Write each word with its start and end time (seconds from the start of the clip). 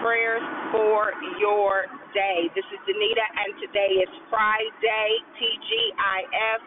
prayers 0.00 0.42
for 0.72 1.12
your 1.36 1.84
day. 2.16 2.48
This 2.56 2.64
is 2.72 2.80
Danita, 2.88 3.26
and 3.36 3.52
today 3.60 4.00
is 4.00 4.08
Friday, 4.32 5.08
TGIF, 5.36 6.60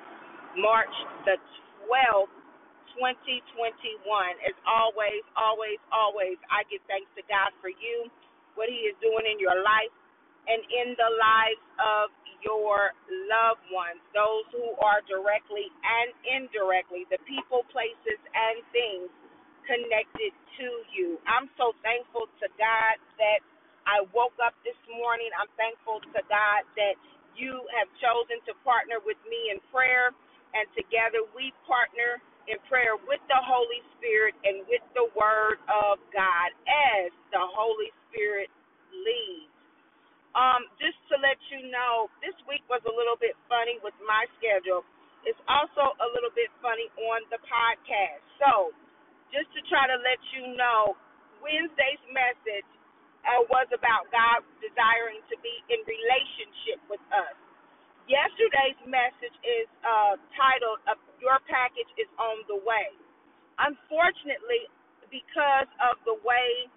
March 0.61 0.93
the 1.25 1.41
12th, 1.89 2.29
2021. 2.93 3.73
As 4.45 4.53
always, 4.69 5.25
always, 5.33 5.81
always, 5.89 6.37
I 6.53 6.61
give 6.69 6.85
thanks 6.85 7.09
to 7.17 7.25
God 7.25 7.49
for 7.57 7.73
you, 7.73 8.05
what 8.53 8.69
He 8.69 8.85
is 8.85 8.93
doing 9.01 9.25
in 9.25 9.41
your 9.41 9.57
life 9.65 9.93
and 10.45 10.61
in 10.69 10.93
the 10.93 11.09
lives 11.17 11.65
of 11.81 12.13
your 12.45 12.93
loved 13.33 13.65
ones, 13.73 13.97
those 14.13 14.45
who 14.53 14.77
are 14.77 15.01
directly 15.09 15.73
and 15.81 16.13
indirectly, 16.27 17.09
the 17.09 17.17
people, 17.25 17.65
places, 17.73 18.19
and 18.37 18.61
things 18.69 19.09
connected 19.65 20.31
to 20.59 20.67
you. 20.93 21.19
I'm 21.27 21.49
so 21.57 21.73
thankful 21.81 22.29
to 22.41 22.47
God 22.59 22.95
that 23.19 23.41
I 23.87 24.03
woke 24.15 24.37
up 24.39 24.55
this 24.63 24.77
morning. 24.87 25.29
I'm 25.35 25.51
thankful 25.59 25.99
to 26.13 26.21
God 26.27 26.61
that 26.79 26.95
you 27.35 27.65
have 27.75 27.89
chosen 27.99 28.39
to 28.47 28.53
partner 28.61 29.01
with 29.03 29.19
me 29.25 29.51
in 29.51 29.59
prayer, 29.73 30.13
and 30.53 30.65
together 30.77 31.25
we 31.33 31.51
partner 31.65 32.21
in 32.45 32.59
prayer 32.67 32.99
with 33.07 33.23
the 33.31 33.39
Holy 33.39 33.81
Spirit 33.97 34.35
and 34.43 34.67
with 34.67 34.83
the 34.93 35.07
Word 35.15 35.63
of 35.71 35.99
God 36.11 36.49
as 36.67 37.09
the 37.31 37.41
Holy 37.41 37.89
Spirit 38.11 38.51
leads. 38.91 39.51
Um, 40.33 40.65
just 40.81 40.97
to 41.13 41.15
let 41.21 41.37
you 41.53 41.69
know, 41.69 42.09
this 42.25 42.33
week 42.49 42.65
was 42.65 42.81
a 42.89 42.93
little 42.93 43.17
bit 43.21 43.37
funny 43.45 43.77
with 43.85 43.93
my 44.03 44.25
schedule. 44.41 44.81
It's 45.23 45.39
also 45.45 45.93
a 46.01 46.07
little 46.11 46.33
bit 46.33 46.49
funny 46.59 46.89
on 47.13 47.21
the 47.29 47.39
podcast. 47.45 48.21
So, 48.41 48.73
just 49.33 49.49
to 49.57 49.61
try 49.67 49.89
to 49.89 49.97
let 50.05 50.21
you 50.31 50.53
know, 50.53 50.93
Wednesday's 51.41 52.03
message 52.13 52.69
uh, 53.25 53.43
was 53.49 53.67
about 53.73 54.07
God 54.13 54.45
desiring 54.61 55.19
to 55.27 55.35
be 55.41 55.53
in 55.73 55.81
relationship 55.83 56.79
with 56.87 57.01
us. 57.09 57.35
Yesterday's 58.05 58.79
message 58.85 59.35
is 59.41 59.67
uh, 59.81 60.15
titled 60.37 60.79
uh, 60.85 60.99
"Your 61.17 61.39
Package 61.49 61.89
is 61.97 62.07
on 62.19 62.45
the 62.51 62.59
Way." 62.61 62.93
Unfortunately, 63.57 64.69
because 65.09 65.69
of 65.79 65.97
the 66.03 66.19
way 66.21 66.67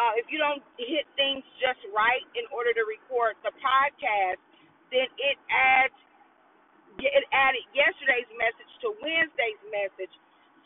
uh, 0.00 0.16
if 0.16 0.24
you 0.32 0.40
don't 0.40 0.64
hit 0.80 1.04
things 1.12 1.44
just 1.60 1.80
right 1.92 2.24
in 2.32 2.48
order 2.48 2.72
to 2.72 2.82
record 2.88 3.36
the 3.44 3.52
podcast, 3.60 4.40
then 4.88 5.08
it 5.20 5.36
adds 5.52 5.96
it 7.00 7.24
added 7.32 7.64
yesterday's 7.72 8.28
message 8.36 8.72
to 8.84 8.92
Wednesday's 9.00 9.62
message. 9.68 10.12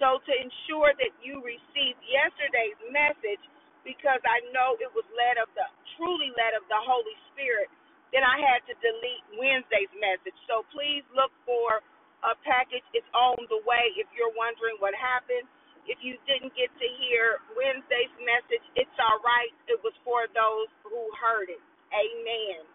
So 0.03 0.20
to 0.23 0.33
ensure 0.34 0.92
that 0.98 1.12
you 1.23 1.41
received 1.45 2.00
yesterday's 2.06 2.78
message, 2.91 3.42
because 3.87 4.20
I 4.27 4.42
know 4.55 4.77
it 4.81 4.91
was 4.92 5.06
led 5.14 5.39
of 5.41 5.48
the 5.55 5.67
truly 5.97 6.33
led 6.37 6.56
of 6.59 6.64
the 6.69 6.81
Holy 6.81 7.17
Spirit, 7.33 7.69
then 8.15 8.22
I 8.27 8.39
had 8.41 8.62
to 8.70 8.75
delete 8.81 9.25
Wednesday's 9.39 9.92
message. 9.98 10.37
So 10.48 10.65
please 10.75 11.05
look 11.15 11.33
for 11.47 11.83
a 12.27 12.34
package. 12.47 12.84
It's 12.97 13.09
on 13.15 13.39
the 13.53 13.61
way. 13.69 13.92
If 14.00 14.09
you're 14.17 14.34
wondering 14.34 14.77
what 14.81 14.95
happened 14.97 15.47
if 15.89 16.00
you 16.05 16.19
didn't 16.28 16.53
get 16.59 16.69
to 16.75 16.89
hear 17.00 17.41
Wednesday's 17.56 18.12
message, 18.20 18.65
it's 18.77 18.98
all 19.00 19.20
right. 19.25 19.53
It 19.70 19.81
was 19.81 19.95
for 20.05 20.27
those 20.34 20.69
who 20.84 20.98
heard 21.17 21.48
it. 21.48 21.62
Amen. 21.95 22.67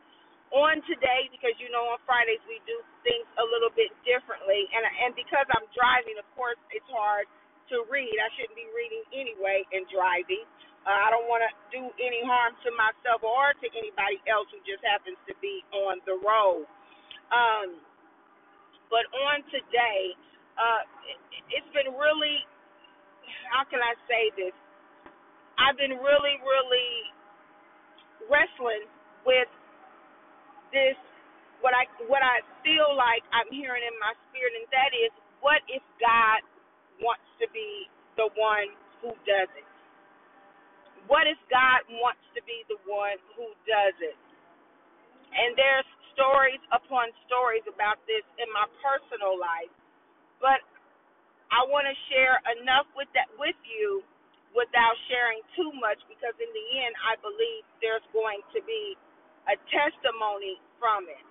On 0.49 0.81
today, 0.89 1.29
because 1.29 1.53
you 1.61 1.69
know 1.69 1.93
on 1.93 2.01
Fridays 2.09 2.41
we 2.49 2.57
do 2.65 2.81
things 3.05 3.27
a 3.37 3.45
little 3.45 3.69
bit 3.77 3.93
differently, 4.01 4.65
and 4.73 4.81
and 4.81 5.13
because 5.13 5.45
I'm 5.53 5.69
driving, 5.77 6.17
of 6.17 6.25
course 6.33 6.57
it's 6.73 6.87
hard 6.89 7.29
to 7.69 7.85
read. 7.85 8.17
I 8.17 8.29
shouldn't 8.33 8.57
be 8.57 8.65
reading 8.73 9.05
anyway 9.13 9.61
and 9.69 9.85
driving. 9.93 10.41
Uh, 10.89 11.05
I 11.05 11.13
don't 11.13 11.29
want 11.29 11.45
to 11.45 11.51
do 11.69 11.85
any 12.01 12.25
harm 12.25 12.57
to 12.65 12.73
myself 12.73 13.21
or 13.21 13.53
to 13.61 13.67
anybody 13.77 14.17
else 14.25 14.49
who 14.49 14.57
just 14.65 14.81
happens 14.81 15.21
to 15.29 15.37
be 15.37 15.61
on 15.69 16.01
the 16.09 16.17
road. 16.17 16.65
Um, 17.29 17.77
but 18.89 19.05
on 19.29 19.45
today, 19.53 20.17
uh, 20.57 20.81
it, 21.13 21.61
it's 21.61 21.71
been 21.77 21.93
really 21.93 22.41
how 23.49 23.65
can 23.65 23.81
I 23.81 23.93
say 24.09 24.33
this? 24.37 24.55
I've 25.59 25.75
been 25.75 25.99
really, 25.99 26.39
really 26.41 26.91
wrestling 28.29 28.87
with 29.25 29.49
this 30.73 30.97
what 31.61 31.75
I 31.75 31.85
what 32.09 32.23
I 32.23 32.41
feel 32.65 32.91
like 32.95 33.23
I'm 33.35 33.47
hearing 33.51 33.83
in 33.85 33.95
my 34.01 34.15
spirit, 34.29 34.55
and 34.57 34.67
that 34.73 34.91
is, 34.95 35.11
what 35.43 35.61
if 35.69 35.83
God 36.01 36.41
wants 37.03 37.27
to 37.43 37.47
be 37.51 37.87
the 38.17 38.31
one 38.35 38.73
who 39.03 39.13
does 39.27 39.51
it? 39.55 39.67
What 41.07 41.27
if 41.27 41.39
God 41.51 41.85
wants 42.01 42.23
to 42.37 42.41
be 42.47 42.63
the 42.71 42.79
one 42.87 43.17
who 43.37 43.51
does 43.67 43.97
it? 44.01 44.17
And 45.15 45.55
there's 45.57 45.87
stories 46.15 46.61
upon 46.73 47.11
stories 47.27 47.65
about 47.69 47.99
this 48.09 48.25
in 48.41 48.47
my 48.53 48.67
personal 48.83 49.37
life, 49.39 49.71
but 50.41 50.61
I 51.53 51.65
want 51.69 51.85
to 51.89 51.95
share 52.09 52.39
enough 52.59 52.87
with 52.97 53.09
that 53.17 53.29
with 53.37 53.57
you 53.65 54.01
without 54.55 54.95
sharing 55.11 55.41
too 55.57 55.73
much 55.81 55.99
because 56.07 56.33
in 56.39 56.49
the 56.53 56.65
end 56.81 56.93
I 57.03 57.17
believe 57.21 57.65
there's 57.83 58.05
going 58.15 58.41
to 58.55 58.61
be 58.65 58.95
a 59.49 59.57
testimony 59.73 60.61
from 60.77 61.09
it. 61.09 61.25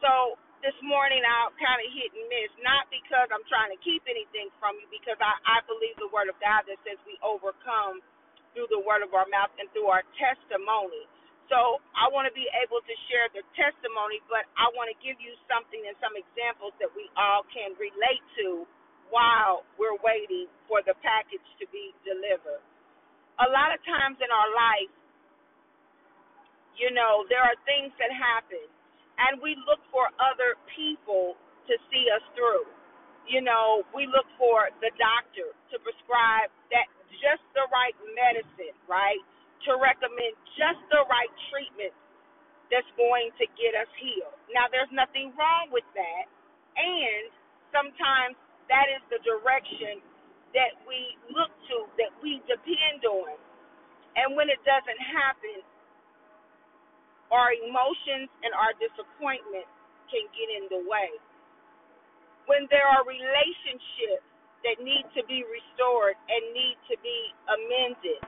So 0.00 0.40
this 0.64 0.76
morning 0.80 1.20
I'll 1.24 1.52
kind 1.60 1.80
of 1.84 1.88
hit 1.92 2.10
and 2.16 2.26
miss, 2.32 2.50
not 2.64 2.88
because 2.88 3.28
I'm 3.28 3.44
trying 3.52 3.72
to 3.72 3.80
keep 3.84 4.00
anything 4.08 4.48
from 4.56 4.80
you, 4.80 4.88
because 4.88 5.20
I, 5.20 5.36
I 5.44 5.58
believe 5.68 5.96
the 6.00 6.08
word 6.08 6.32
of 6.32 6.36
God 6.40 6.64
that 6.64 6.80
says 6.88 6.96
we 7.04 7.20
overcome 7.20 8.00
through 8.56 8.70
the 8.72 8.80
word 8.80 9.04
of 9.04 9.12
our 9.12 9.28
mouth 9.28 9.52
and 9.60 9.68
through 9.76 9.92
our 9.92 10.04
testimony. 10.16 11.04
So 11.52 11.84
I 11.92 12.08
want 12.08 12.24
to 12.24 12.32
be 12.32 12.48
able 12.64 12.80
to 12.80 12.94
share 13.12 13.28
the 13.36 13.44
testimony, 13.52 14.24
but 14.32 14.48
I 14.56 14.72
want 14.72 14.88
to 14.88 14.96
give 15.04 15.20
you 15.20 15.36
something 15.44 15.84
and 15.84 15.92
some 16.00 16.16
examples 16.16 16.72
that 16.80 16.88
we 16.96 17.12
all 17.20 17.44
can 17.52 17.76
relate 17.76 18.24
to 18.40 18.64
while 19.12 19.68
we're 19.76 20.00
waiting 20.00 20.48
for 20.64 20.80
the 20.80 20.96
package 21.04 21.44
to 21.60 21.68
be 21.68 21.92
delivered. 22.08 22.64
A 23.44 23.48
lot 23.52 23.74
of 23.74 23.82
times 23.84 24.16
in 24.24 24.30
our 24.32 24.50
life, 24.56 24.90
you 26.74 26.90
know, 26.90 27.26
there 27.30 27.42
are 27.42 27.56
things 27.66 27.94
that 28.02 28.10
happen, 28.10 28.62
and 29.18 29.38
we 29.40 29.54
look 29.66 29.80
for 29.94 30.10
other 30.18 30.58
people 30.74 31.38
to 31.70 31.74
see 31.90 32.10
us 32.10 32.24
through. 32.34 32.66
You 33.24 33.40
know, 33.40 33.86
we 33.96 34.04
look 34.10 34.28
for 34.36 34.68
the 34.84 34.92
doctor 35.00 35.54
to 35.72 35.76
prescribe 35.80 36.52
that 36.74 36.86
just 37.22 37.40
the 37.56 37.64
right 37.72 37.96
medicine, 38.12 38.76
right? 38.84 39.22
To 39.70 39.80
recommend 39.80 40.36
just 40.60 40.82
the 40.92 41.08
right 41.08 41.32
treatment 41.48 41.94
that's 42.68 42.88
going 43.00 43.32
to 43.40 43.46
get 43.56 43.72
us 43.76 43.88
healed. 43.96 44.36
Now, 44.52 44.68
there's 44.68 44.90
nothing 44.92 45.32
wrong 45.38 45.72
with 45.72 45.86
that. 45.96 46.24
And 46.76 47.32
sometimes 47.72 48.36
that 48.68 48.92
is 48.92 49.02
the 49.08 49.20
direction 49.24 50.04
that 50.52 50.76
we 50.84 51.16
look 51.32 51.50
to, 51.70 51.76
that 51.96 52.12
we 52.20 52.44
depend 52.44 53.02
on. 53.08 53.36
And 54.14 54.38
when 54.38 54.46
it 54.52 54.62
doesn't 54.62 55.00
happen, 55.00 55.64
our 57.34 57.50
emotions 57.66 58.30
and 58.46 58.54
our 58.54 58.70
disappointment 58.78 59.66
can 60.06 60.22
get 60.30 60.48
in 60.54 60.70
the 60.70 60.82
way. 60.86 61.10
When 62.46 62.70
there 62.70 62.86
are 62.86 63.02
relationships 63.02 64.22
that 64.62 64.78
need 64.78 65.04
to 65.18 65.26
be 65.26 65.42
restored 65.42 66.14
and 66.30 66.42
need 66.54 66.78
to 66.86 66.96
be 67.02 67.18
amended, 67.50 68.22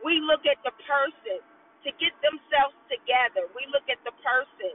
we 0.00 0.16
look 0.24 0.48
at 0.48 0.56
the 0.64 0.72
person 0.88 1.44
to 1.84 1.90
get 2.00 2.16
themselves 2.24 2.74
together. 2.88 3.50
We 3.52 3.68
look 3.68 3.86
at 3.92 4.00
the 4.08 4.14
person 4.24 4.74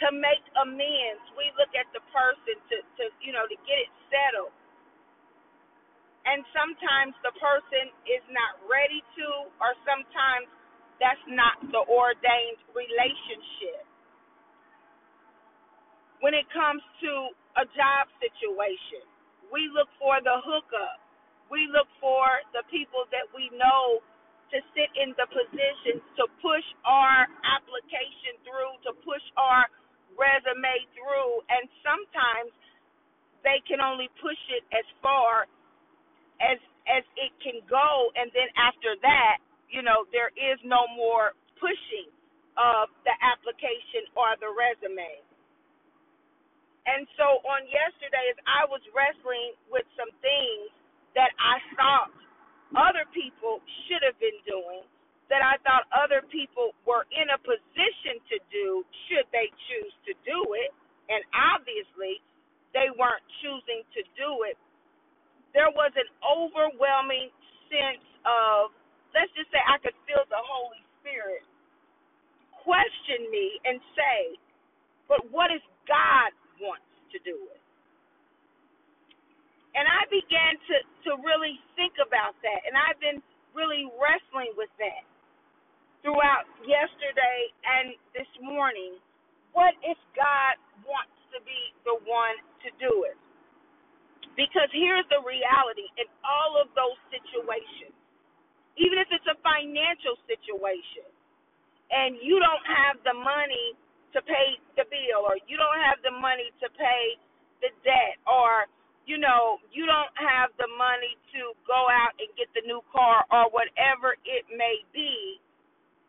to 0.00 0.08
make 0.16 0.42
amends. 0.56 1.22
We 1.36 1.52
look 1.60 1.72
at 1.76 1.88
the 1.92 2.02
person 2.14 2.56
to, 2.72 2.76
to 2.80 3.02
you 3.20 3.36
know, 3.36 3.44
to 3.44 3.58
get 3.68 3.78
it 3.78 3.92
settled. 4.08 4.54
And 6.26 6.42
sometimes 6.50 7.14
the 7.22 7.34
person 7.38 7.92
is 8.08 8.24
not 8.34 8.58
ready 8.66 8.98
to, 9.20 9.26
or 9.62 9.78
sometimes 9.86 10.50
that's 11.00 11.22
not 11.28 11.60
the 11.72 11.82
ordained 11.88 12.60
relationship. 12.72 13.84
When 16.24 16.32
it 16.32 16.48
comes 16.50 16.80
to 17.04 17.12
a 17.60 17.64
job 17.76 18.08
situation, 18.18 19.04
we 19.52 19.68
look 19.72 19.88
for 20.00 20.18
the 20.24 20.40
hookup. 20.42 21.00
We 21.52 21.68
look 21.70 21.86
for 22.02 22.26
the 22.56 22.64
people 22.72 23.06
that 23.14 23.28
we 23.36 23.52
know 23.54 24.02
to 24.50 24.58
sit 24.74 24.90
in 24.98 25.14
the 25.18 25.26
positions 25.30 26.02
to 26.18 26.24
push 26.42 26.64
our 26.86 27.26
application 27.44 28.38
through, 28.46 28.72
to 28.86 28.92
push 29.02 29.22
our 29.36 29.66
resume 30.16 30.76
through, 30.96 31.32
and 31.50 31.68
sometimes 31.82 32.50
they 33.44 33.62
can 33.68 33.78
only 33.82 34.10
push 34.22 34.38
it 34.54 34.64
as 34.74 34.86
far 35.02 35.46
as 36.42 36.58
as 36.86 37.02
it 37.18 37.34
can 37.42 37.58
go, 37.66 38.14
and 38.14 38.30
then 38.30 38.46
after 38.54 38.94
that, 39.02 39.42
you 39.76 39.84
know, 39.84 40.08
there 40.08 40.32
is 40.32 40.56
no 40.64 40.88
more 40.96 41.36
pushing 41.60 42.08
of 42.56 42.88
the 43.04 43.12
application 43.20 44.08
or 44.16 44.32
the 44.40 44.48
resume. 44.48 45.20
And 46.88 47.04
so 47.20 47.44
on 47.44 47.68
yesterday, 47.68 48.32
as 48.32 48.40
I 48.48 48.64
was 48.64 48.80
wrestling 48.96 49.52
with 49.68 49.84
some 50.00 50.08
things 50.24 50.72
that 51.12 51.28
I 51.36 51.60
thought 51.76 52.08
other 52.72 53.04
people 53.12 53.60
should 53.84 54.00
have 54.00 54.16
been 54.16 54.40
doing, 54.48 54.88
that 55.28 55.44
I 55.44 55.60
thought 55.66 55.84
other 55.92 56.24
people 56.32 56.72
were 56.88 57.04
in 57.12 57.28
a 57.34 57.38
position 57.42 58.16
to 58.32 58.36
do 58.48 58.86
should 59.10 59.28
they 59.34 59.52
choose 59.68 59.92
to 60.08 60.12
do 60.24 60.38
it. 60.56 60.72
And 61.12 61.20
obviously, 61.34 62.24
they 62.72 62.88
weren't 62.96 63.26
choosing 63.44 63.84
to 63.92 64.00
do 64.16 64.46
it. 64.48 64.56
There 65.52 65.68
was 65.74 65.92
an 65.98 66.08
overwhelming 66.22 67.28
sense 67.68 68.06
of, 68.24 68.70
let's 69.16 69.32
just 69.32 69.48
say, 69.50 69.62
I 69.64 69.80
could 69.80 69.96
feel 70.04 70.22
the 70.28 70.42
Holy 70.44 70.84
Spirit 71.00 71.42
question 72.66 73.30
me 73.32 73.58
and 73.64 73.80
say, 73.96 74.20
but 75.08 75.24
what 75.32 75.48
if 75.54 75.64
God 75.88 76.34
wants 76.60 76.86
to 77.14 77.18
do 77.24 77.36
it? 77.54 77.62
And 79.76 79.84
I 79.88 80.08
began 80.08 80.56
to, 80.56 80.76
to 81.08 81.10
really 81.24 81.60
think 81.76 81.96
about 82.00 82.36
that. 82.44 82.60
And 82.68 82.76
I've 82.76 83.00
been 83.00 83.20
really 83.56 83.88
wrestling 83.96 84.52
with 84.56 84.72
that 84.80 85.04
throughout 86.04 86.48
yesterday 86.64 87.40
and 87.64 87.96
this 88.12 88.28
morning. 88.44 89.00
What 89.56 89.72
if 89.84 89.96
God 90.12 90.60
wants 90.84 91.16
to 91.32 91.40
be 91.48 91.72
the 91.88 91.96
one 92.04 92.36
to 92.64 92.70
do 92.76 93.08
it? 93.08 93.16
Because 94.36 94.68
here's 94.76 95.08
the 95.08 95.24
reality 95.24 95.88
in 95.96 96.08
all 96.20 96.60
of 96.60 96.68
those 96.76 97.00
situations, 97.08 97.95
even 98.76 99.00
if 99.00 99.08
it's 99.12 99.26
a 99.28 99.38
financial 99.40 100.16
situation 100.28 101.08
and 101.92 102.16
you 102.20 102.40
don't 102.40 102.66
have 102.68 103.00
the 103.04 103.16
money 103.16 103.76
to 104.12 104.20
pay 104.24 104.56
the 104.76 104.84
bill 104.88 105.24
or 105.26 105.36
you 105.48 105.56
don't 105.56 105.80
have 105.80 106.00
the 106.04 106.12
money 106.12 106.52
to 106.60 106.68
pay 106.76 107.16
the 107.60 107.72
debt 107.84 108.16
or 108.28 108.68
you 109.06 109.22
know, 109.22 109.62
you 109.70 109.86
don't 109.86 110.10
have 110.18 110.50
the 110.58 110.66
money 110.74 111.14
to 111.30 111.54
go 111.62 111.86
out 111.86 112.10
and 112.18 112.26
get 112.34 112.50
the 112.58 112.66
new 112.66 112.82
car 112.90 113.22
or 113.30 113.46
whatever 113.54 114.18
it 114.26 114.42
may 114.50 114.82
be, 114.90 115.38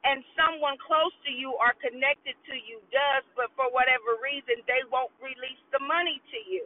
and 0.01 0.25
someone 0.33 0.81
close 0.81 1.13
to 1.29 1.31
you 1.31 1.53
or 1.61 1.77
connected 1.77 2.33
to 2.49 2.55
you 2.57 2.81
does, 2.89 3.21
but 3.37 3.53
for 3.53 3.69
whatever 3.69 4.17
reason, 4.17 4.65
they 4.65 4.81
won't 4.89 5.13
release 5.21 5.61
the 5.69 5.81
money 5.85 6.17
to 6.33 6.39
you. 6.49 6.65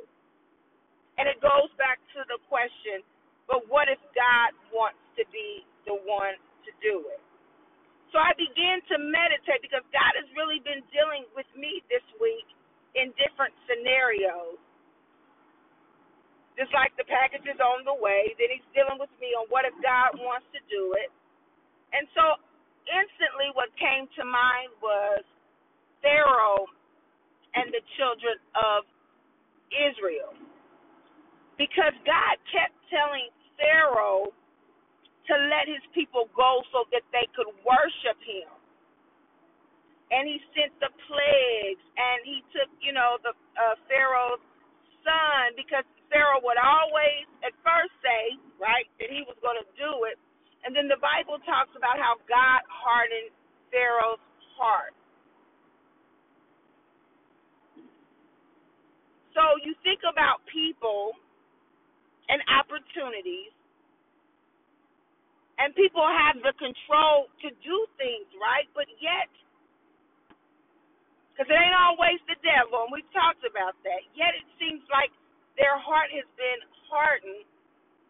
And 1.19 1.27
it 1.27 1.43
goes 1.43 1.67
back 1.75 1.99
to 2.15 2.23
the 2.31 2.39
question, 2.47 3.03
but 3.51 3.67
what 3.67 3.91
if 3.91 3.99
God 4.15 4.55
wants 4.71 5.03
to 5.19 5.27
be 5.35 5.67
the 5.85 5.97
one 6.07 6.37
to 6.67 6.71
do 6.83 7.05
it? 7.11 7.21
So 8.11 8.19
I 8.19 8.35
began 8.35 8.83
to 8.91 8.99
meditate 8.99 9.63
because 9.63 9.85
God 9.95 10.13
has 10.19 10.27
really 10.35 10.59
been 10.63 10.83
dealing 10.91 11.25
with 11.33 11.47
me 11.55 11.79
this 11.87 12.03
week 12.19 12.47
in 12.93 13.15
different 13.15 13.55
scenarios 13.65 14.59
just 16.59 16.71
like 16.75 16.91
the 16.99 17.07
package 17.07 17.47
is 17.47 17.59
on 17.63 17.87
the 17.87 17.95
way. 17.95 18.35
Then 18.35 18.51
he's 18.51 18.65
dealing 18.75 18.99
with 18.99 19.11
me 19.23 19.31
on 19.33 19.47
what 19.49 19.63
if 19.63 19.75
God 19.79 20.19
wants 20.19 20.47
to 20.51 20.61
do 20.67 20.95
it. 20.99 21.11
And 21.95 22.07
so 22.15 22.39
instantly 22.87 23.51
what 23.55 23.71
came 23.79 24.07
to 24.19 24.23
mind 24.25 24.71
was 24.83 25.23
Pharaoh 26.03 26.67
and 27.55 27.71
the 27.71 27.83
children 27.99 28.37
of 28.55 28.87
Israel. 29.71 30.35
Because 31.59 31.93
God 32.07 32.35
kept 32.49 32.75
telling 32.89 33.29
Pharaoh 33.59 34.33
to 35.31 35.37
let 35.47 35.71
his 35.71 35.81
people 35.95 36.27
go 36.35 36.59
so 36.75 36.83
that 36.91 37.07
they 37.15 37.23
could 37.31 37.47
worship 37.63 38.19
him. 38.19 38.51
And 40.11 40.27
he 40.27 40.43
sent 40.51 40.75
the 40.83 40.91
plagues 41.07 41.85
and 41.95 42.19
he 42.27 42.43
took, 42.51 42.67
you 42.83 42.91
know, 42.91 43.15
the 43.23 43.31
uh, 43.31 43.79
Pharaoh's 43.87 44.43
son 45.07 45.55
because 45.55 45.87
Pharaoh 46.11 46.43
would 46.43 46.59
always 46.59 47.23
at 47.47 47.55
first 47.63 47.95
say, 48.03 48.35
right, 48.59 48.91
that 48.99 49.07
he 49.07 49.23
was 49.23 49.39
going 49.39 49.55
to 49.55 49.67
do 49.79 50.03
it. 50.11 50.19
And 50.67 50.75
then 50.75 50.91
the 50.91 50.99
Bible 50.99 51.39
talks 51.47 51.71
about 51.79 51.95
how 51.95 52.19
God 52.27 52.59
hardened 52.67 53.31
Pharaoh's 53.71 54.19
heart. 54.59 54.91
So 59.31 59.41
you 59.63 59.71
think 59.79 60.03
about 60.03 60.43
people 60.51 61.15
and 62.27 62.43
opportunities, 62.51 63.55
and 65.61 65.77
people 65.77 66.03
have 66.03 66.41
the 66.41 66.53
control 66.57 67.29
to 67.45 67.49
do 67.61 67.77
things, 68.01 68.27
right? 68.41 68.65
But 68.73 68.89
yet, 68.97 69.29
because 71.33 71.49
it 71.49 71.57
ain't 71.57 71.77
always 71.77 72.19
the 72.27 72.37
devil, 72.41 72.85
and 72.89 72.91
we've 72.93 73.07
talked 73.13 73.45
about 73.45 73.77
that, 73.85 74.01
yet 74.17 74.33
it 74.35 74.45
seems 74.57 74.81
like 74.89 75.13
their 75.57 75.77
heart 75.77 76.09
has 76.13 76.27
been 76.37 76.61
hardened 76.89 77.45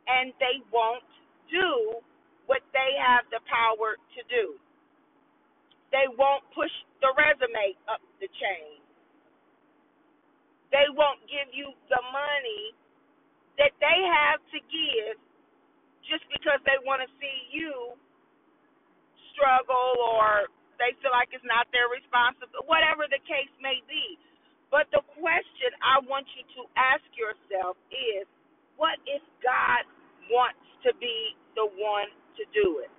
and 0.08 0.34
they 0.42 0.64
won't 0.74 1.06
do 1.52 2.02
what 2.48 2.64
they 2.74 2.92
have 2.98 3.28
the 3.30 3.42
power 3.48 3.98
to 4.18 4.22
do. 4.32 4.58
They 5.92 6.08
won't 6.18 6.44
push 6.56 6.72
the 7.04 7.12
resume 7.16 7.78
up 7.92 8.02
the 8.24 8.30
chain. 8.32 8.80
They 10.72 10.88
won't 10.96 11.22
give 11.28 11.52
you 11.54 11.72
the 11.92 12.02
money 12.12 12.76
that 13.60 13.76
they 13.80 14.00
have 14.08 14.42
to 14.56 14.60
give 14.72 15.18
just 16.08 16.26
because 16.32 16.62
they 16.66 16.78
want 16.86 17.02
to 17.04 17.10
see 17.22 17.38
you 17.54 17.98
struggle 19.34 19.98
or 20.02 20.50
they 20.82 20.94
feel 21.02 21.14
like 21.14 21.30
it's 21.34 21.46
not 21.46 21.70
their 21.74 21.90
responsibility, 21.92 22.66
whatever 22.70 23.06
the 23.10 23.22
case 23.26 23.52
may 23.62 23.82
be. 23.90 24.18
But 24.74 24.90
the 24.92 25.04
question 25.20 25.72
I 25.84 26.02
want 26.08 26.26
you 26.36 26.44
to 26.58 26.62
ask 26.78 27.06
yourself 27.16 27.78
is 27.92 28.26
what 28.80 28.98
if 29.06 29.22
God 29.44 29.86
wants 30.34 30.64
to 30.88 30.92
be 30.98 31.38
the 31.56 31.68
one 31.80 32.10
to 32.40 32.44
do 32.56 32.82
it? 32.84 32.92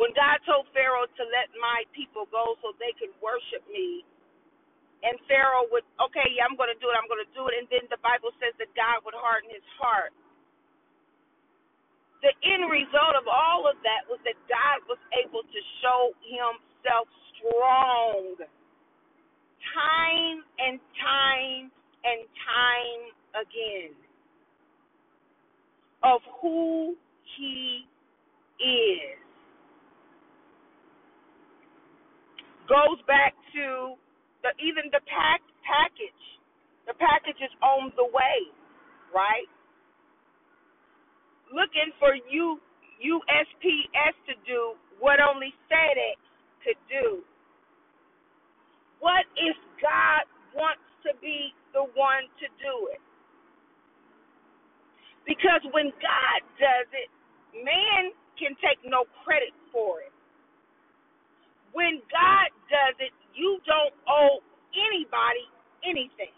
When 0.00 0.12
God 0.16 0.40
told 0.48 0.68
Pharaoh 0.72 1.08
to 1.08 1.24
let 1.28 1.52
my 1.60 1.84
people 1.96 2.28
go 2.32 2.56
so 2.64 2.72
they 2.80 2.94
could 2.96 3.12
worship 3.20 3.64
me, 3.68 4.04
and 5.04 5.16
Pharaoh 5.28 5.68
would, 5.72 5.84
okay, 6.00 6.28
yeah, 6.36 6.44
I'm 6.48 6.56
going 6.56 6.72
to 6.72 6.80
do 6.80 6.88
it, 6.88 6.96
I'm 6.96 7.08
going 7.08 7.24
to 7.24 7.32
do 7.36 7.48
it, 7.52 7.54
and 7.60 7.66
then 7.72 7.84
the 7.92 8.00
Bible 8.00 8.32
says 8.40 8.56
that 8.60 8.72
God 8.76 9.04
would 9.04 9.16
harden 9.16 9.52
his 9.52 9.64
heart. 9.80 10.12
The 12.22 12.32
end 12.44 12.68
result 12.70 13.16
of 13.16 13.24
all 13.28 13.64
of 13.68 13.76
that 13.84 14.04
was 14.08 14.20
that 14.24 14.36
God 14.48 14.84
was 14.88 15.00
able 15.16 15.42
to 15.42 15.60
show 15.80 16.12
himself 16.24 17.08
strong 17.36 18.36
time 19.74 20.44
and 20.58 20.80
time 21.00 21.72
and 22.04 22.20
time 22.44 23.02
again 23.40 23.94
of 26.02 26.20
who 26.42 26.96
he 27.36 27.86
is. 28.60 29.18
Goes 32.68 33.00
back 33.06 33.34
to 33.54 33.96
the 34.42 34.50
even 34.62 34.90
the 34.92 35.00
pack 35.08 35.42
package. 35.66 36.24
The 36.86 36.94
package 36.94 37.40
is 37.42 37.52
on 37.62 37.92
the 37.96 38.04
way, 38.04 38.38
right? 39.14 39.48
Looking 41.52 41.92
for 42.00 42.14
you 42.30 42.60
USPS 43.02 44.14
to 44.28 44.34
do 44.46 44.74
what 45.00 45.20
only 45.20 45.54
FedEx 45.70 46.18
could 46.64 46.80
do 46.90 47.22
what 49.00 49.24
if 49.36 49.56
God 49.80 50.24
wants 50.54 50.84
to 51.08 51.16
be 51.18 51.52
the 51.72 51.88
one 51.96 52.28
to 52.42 52.46
do 52.60 52.74
it? 52.92 53.02
Because 55.26 55.62
when 55.72 55.90
God 56.02 56.40
does 56.60 56.88
it, 56.94 57.08
man 57.64 58.12
can 58.38 58.56
take 58.60 58.80
no 58.84 59.06
credit 59.24 59.54
for 59.72 60.02
it. 60.04 60.12
When 61.72 62.02
God 62.10 62.48
does 62.68 62.96
it, 63.00 63.14
you 63.34 63.60
don't 63.66 63.94
owe 64.08 64.40
anybody 64.74 65.46
anything. 65.86 66.34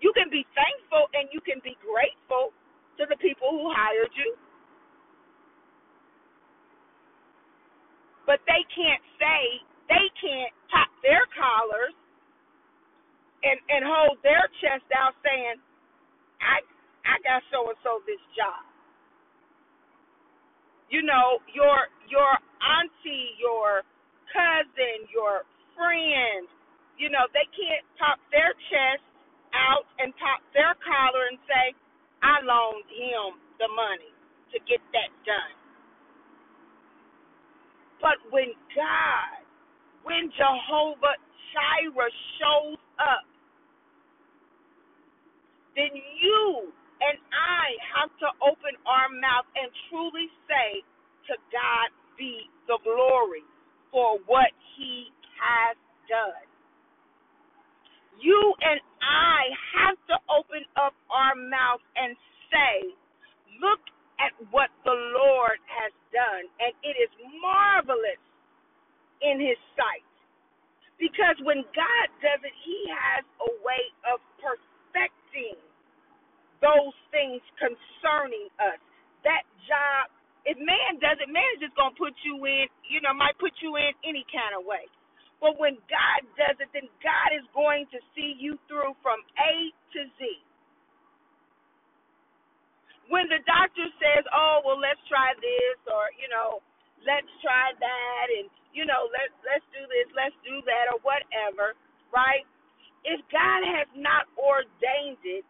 You 0.00 0.12
can 0.14 0.30
be 0.30 0.46
thankful 0.54 1.10
and 1.16 1.28
you 1.32 1.40
can 1.42 1.58
be 1.64 1.74
grateful 1.82 2.54
to 3.00 3.04
the 3.08 3.18
people 3.18 3.50
who 3.50 3.70
hired 3.74 4.12
you. 4.14 4.36
But 8.26 8.40
they 8.46 8.62
can't 8.72 9.02
say, 9.18 9.42
they 9.88 10.06
can't 10.20 10.54
pop 10.70 10.90
their 11.02 11.24
collars 11.34 11.96
and 13.44 13.58
and 13.70 13.82
hold 13.86 14.18
their 14.22 14.46
chest 14.62 14.86
out 14.96 15.14
saying, 15.24 15.58
I 16.42 16.62
I 17.06 17.16
got 17.24 17.42
so 17.52 17.68
and 17.70 17.78
so 17.84 18.02
this 18.06 18.22
job. 18.36 18.62
You 20.90 21.04
know, 21.04 21.40
your 21.52 21.88
your 22.08 22.32
auntie, 22.60 23.36
your 23.36 23.84
cousin, 24.32 25.08
your 25.12 25.44
friend, 25.76 26.48
you 26.98 27.08
know, 27.12 27.28
they 27.32 27.46
can't 27.54 27.84
pop 28.00 28.18
their 28.32 28.52
chest 28.72 29.04
out 29.54 29.84
and 30.00 30.12
pop 30.16 30.40
their 30.52 30.74
collar 30.82 31.28
and 31.30 31.38
say, 31.48 31.76
I 32.24 32.40
loaned 32.44 32.88
him 32.90 33.38
the 33.60 33.68
money 33.72 34.12
to 34.52 34.58
get 34.66 34.82
that 34.92 35.12
done. 35.24 35.54
But 38.00 38.18
when 38.30 38.54
God, 38.74 39.42
when 40.04 40.30
Jehovah 40.34 41.18
Jireh 41.52 42.14
shows 42.38 42.80
up, 42.98 43.26
then 45.76 45.92
you 45.94 46.72
and 47.02 47.16
I 47.32 47.64
have 47.98 48.12
to 48.22 48.28
open 48.42 48.74
our 48.86 49.08
mouth 49.12 49.46
and 49.54 49.70
truly 49.90 50.28
say, 50.48 50.82
to 51.28 51.34
God 51.52 51.88
be 52.18 52.48
the 52.66 52.78
glory 52.82 53.44
for 53.92 54.18
what 54.26 54.50
he 54.76 55.12
has 55.38 55.76
done. 56.08 56.46
You 58.18 58.54
and 58.60 58.80
I 59.04 59.40
have 59.78 59.98
to 60.10 60.16
open 60.26 60.66
up 60.74 60.94
our 61.12 61.36
mouth 61.36 61.84
and 61.94 62.16
say, 62.50 62.90
Look 63.62 63.82
at 64.18 64.34
what 64.50 64.70
the 64.84 64.94
Lord 64.94 65.58
has 65.70 65.94
done, 66.10 66.44
and 66.58 66.72
it 66.82 66.96
is 66.98 67.12
marvelous 67.42 68.22
in 69.22 69.38
his 69.38 69.58
sight. 69.78 70.06
Because 70.98 71.38
when 71.46 71.62
God 71.74 72.06
does 72.22 72.42
it, 72.42 72.54
he 72.66 72.78
has 72.90 73.22
a 73.46 73.50
way 73.62 73.84
of 74.10 74.18
perfecting 74.42 75.58
those 76.62 76.94
things 77.14 77.42
concerning 77.58 78.48
us. 78.62 78.78
That 79.26 79.44
job, 79.66 80.10
if 80.46 80.56
man 80.58 81.02
does 81.02 81.18
it, 81.20 81.28
man 81.28 81.44
is 81.58 81.66
just 81.68 81.76
going 81.76 81.92
to 81.92 81.98
put 81.98 82.14
you 82.24 82.38
in, 82.46 82.70
you 82.88 83.02
know, 83.02 83.12
might 83.12 83.36
put 83.42 83.52
you 83.60 83.76
in 83.76 83.92
any 84.06 84.24
kind 84.30 84.54
of 84.56 84.64
way. 84.64 84.86
But 85.42 85.58
when 85.58 85.78
God 85.86 86.20
does 86.34 86.58
it, 86.58 86.70
then 86.74 86.90
God 87.02 87.30
is 87.34 87.46
going 87.54 87.86
to 87.94 87.98
see 88.14 88.34
you 88.38 88.58
through 88.66 88.94
from 89.02 89.22
A 89.38 89.70
to 89.94 90.00
Z. 90.18 90.22
When 93.08 93.24
the 93.30 93.40
doctor 93.48 93.86
says, 94.02 94.26
"Oh, 94.34 94.60
well, 94.66 94.78
let's 94.78 95.00
try 95.08 95.32
this," 95.40 95.78
or 95.88 96.10
you 96.18 96.28
know, 96.28 96.60
let's 97.06 97.30
try 97.40 97.72
that, 97.78 98.26
and 98.36 98.50
you 98.74 98.84
know, 98.84 99.08
let's 99.14 99.32
let's 99.46 99.64
do 99.72 99.82
this, 99.88 100.08
let's 100.12 100.36
do 100.44 100.60
that, 100.66 100.92
or 100.92 100.98
whatever, 101.06 101.72
right? 102.12 102.44
If 103.06 103.22
God 103.32 103.62
has 103.64 103.88
not 103.96 104.28
ordained 104.36 105.22
it, 105.24 105.46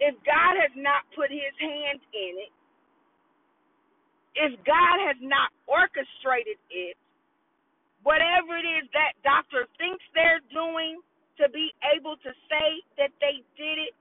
if 0.00 0.14
God 0.26 0.54
has 0.58 0.74
not 0.76 1.06
put 1.14 1.30
His 1.30 1.54
hand 1.60 2.00
in 2.12 2.34
it, 2.48 2.52
if 4.34 4.52
God 4.66 4.96
has 5.06 5.18
not 5.22 5.54
orchestrated 5.70 6.58
it, 6.70 6.98
whatever 8.02 8.58
it 8.58 8.66
is 8.66 8.86
that 8.92 9.14
doctor 9.22 9.70
thinks 9.78 10.02
they're 10.12 10.42
doing 10.50 10.98
to 11.38 11.48
be 11.50 11.70
able 11.94 12.18
to 12.22 12.30
say 12.50 12.68
that 12.98 13.10
they 13.22 13.42
did 13.58 13.78
it, 13.78 13.94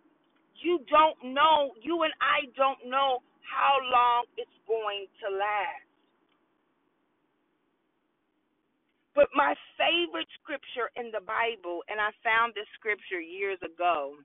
you 0.58 0.82
don't 0.90 1.34
know, 1.34 1.74
you 1.82 2.04
and 2.04 2.14
I 2.22 2.50
don't 2.58 2.90
know 2.90 3.22
how 3.46 3.78
long 3.90 4.26
it's 4.38 4.58
going 4.68 5.06
to 5.22 5.28
last. 5.30 5.86
But 9.14 9.30
my 9.38 9.54
favorite 9.78 10.30
scripture 10.42 10.90
in 10.98 11.14
the 11.14 11.22
Bible, 11.22 11.86
and 11.86 12.02
I 12.02 12.10
found 12.26 12.58
this 12.58 12.66
scripture 12.74 13.22
years 13.22 13.62
ago, 13.62 14.18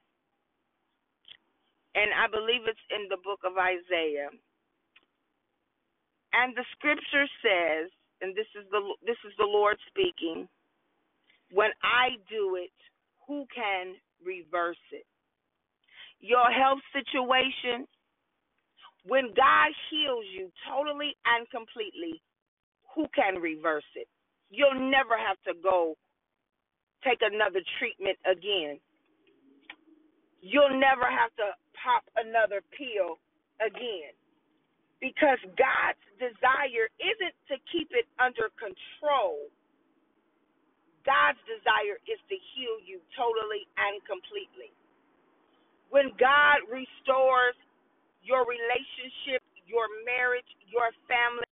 and 1.99 2.15
I 2.15 2.31
believe 2.31 2.63
it's 2.71 2.87
in 2.95 3.11
the 3.11 3.19
book 3.19 3.43
of 3.43 3.59
Isaiah. 3.59 4.31
And 6.33 6.55
the 6.55 6.65
scripture 6.79 7.27
says, 7.43 7.91
and 8.23 8.35
this 8.37 8.47
is 8.55 8.65
the 8.71 8.81
this 9.07 9.19
is 9.27 9.35
the 9.39 9.47
Lord 9.49 9.77
speaking, 9.91 10.49
when 11.51 11.71
I 11.83 12.17
do 12.31 12.57
it, 12.57 12.75
who 13.27 13.47
can 13.55 13.99
reverse 14.25 14.81
it? 14.93 15.07
Your 16.21 16.51
health 16.51 16.83
situation, 16.95 17.87
when 19.07 19.35
God 19.35 19.71
heals 19.91 20.27
you 20.35 20.51
totally 20.71 21.15
and 21.27 21.49
completely, 21.51 22.23
who 22.95 23.07
can 23.15 23.43
reverse 23.43 23.87
it? 23.95 24.09
you'll 24.51 24.91
never 24.91 25.17
have 25.17 25.37
to 25.45 25.53
go 25.63 25.95
take 27.05 27.21
another 27.23 27.61
treatment 27.79 28.17
again. 28.25 28.81
You'll 30.41 30.79
never 30.81 31.05
have 31.05 31.35
to 31.37 31.53
pop 31.79 32.05
another 32.19 32.63
pill 32.75 33.19
again. 33.63 34.15
Because 34.99 35.39
God's 35.55 36.03
desire 36.19 36.91
isn't 36.99 37.37
to 37.51 37.57
keep 37.71 37.95
it 37.95 38.11
under 38.19 38.51
control. 38.59 39.47
God's 41.07 41.39
desire 41.47 42.03
is 42.05 42.19
to 42.29 42.37
heal 42.53 42.77
you 42.83 42.99
totally 43.15 43.65
and 43.79 44.03
completely. 44.05 44.75
When 45.89 46.13
God 46.19 46.67
restores 46.69 47.57
your 48.21 48.45
relationship, 48.45 49.41
your 49.65 49.87
marriage, 50.05 50.49
your 50.69 50.91
family, 51.07 51.49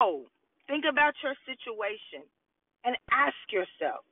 Oh, 0.00 0.24
think 0.66 0.84
about 0.90 1.14
your 1.22 1.34
situation 1.46 2.26
and 2.84 2.96
ask 3.12 3.36
yourself 3.52 4.04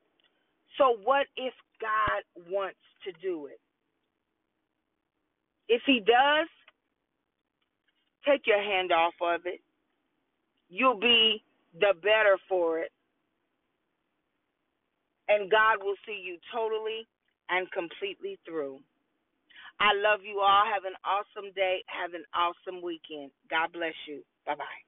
so, 0.78 0.96
what 1.04 1.26
if 1.36 1.52
God 1.80 2.22
wants 2.50 2.78
to 3.04 3.12
do 3.20 3.46
it? 3.46 3.60
If 5.68 5.82
He 5.86 6.00
does, 6.00 6.48
take 8.26 8.46
your 8.46 8.62
hand 8.62 8.92
off 8.92 9.14
of 9.20 9.40
it. 9.44 9.60
You'll 10.70 10.98
be 10.98 11.42
the 11.74 11.94
better 12.00 12.38
for 12.48 12.78
it. 12.78 12.92
And 15.28 15.50
God 15.50 15.82
will 15.82 15.96
see 16.06 16.22
you 16.24 16.38
totally 16.54 17.06
and 17.50 17.70
completely 17.72 18.38
through. 18.46 18.78
I 19.80 19.92
love 19.94 20.20
you 20.22 20.40
all. 20.40 20.64
Have 20.64 20.84
an 20.84 20.96
awesome 21.04 21.52
day. 21.54 21.84
Have 21.86 22.14
an 22.14 22.24
awesome 22.34 22.82
weekend. 22.82 23.30
God 23.50 23.72
bless 23.72 23.94
you. 24.06 24.22
Bye 24.46 24.54
bye. 24.54 24.87